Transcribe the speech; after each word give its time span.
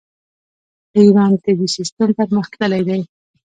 د 0.91 0.93
ایران 1.03 1.31
طبي 1.43 1.67
سیستم 1.75 2.09
پرمختللی 2.17 2.81
دی. 2.87 3.01